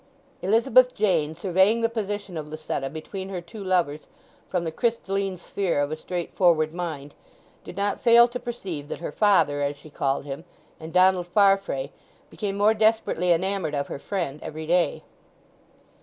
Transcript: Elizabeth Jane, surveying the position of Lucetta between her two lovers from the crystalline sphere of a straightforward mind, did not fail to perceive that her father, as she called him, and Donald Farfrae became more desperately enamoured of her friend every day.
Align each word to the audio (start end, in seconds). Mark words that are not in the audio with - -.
Elizabeth 0.41 0.95
Jane, 0.95 1.35
surveying 1.35 1.81
the 1.81 1.87
position 1.87 2.35
of 2.35 2.47
Lucetta 2.47 2.89
between 2.89 3.29
her 3.29 3.39
two 3.39 3.63
lovers 3.63 3.99
from 4.49 4.63
the 4.63 4.71
crystalline 4.71 5.37
sphere 5.37 5.79
of 5.79 5.91
a 5.91 5.95
straightforward 5.95 6.73
mind, 6.73 7.13
did 7.63 7.77
not 7.77 8.01
fail 8.01 8.27
to 8.27 8.39
perceive 8.39 8.87
that 8.87 8.97
her 8.97 9.11
father, 9.11 9.61
as 9.61 9.77
she 9.77 9.91
called 9.91 10.25
him, 10.25 10.43
and 10.79 10.91
Donald 10.91 11.27
Farfrae 11.27 11.91
became 12.31 12.57
more 12.57 12.73
desperately 12.73 13.31
enamoured 13.31 13.75
of 13.75 13.89
her 13.89 13.99
friend 13.99 14.39
every 14.41 14.65
day. 14.65 15.03